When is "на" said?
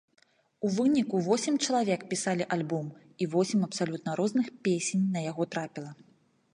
5.17-5.29